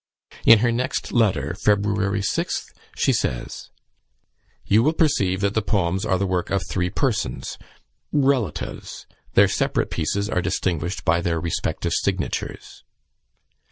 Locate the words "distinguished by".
10.41-11.21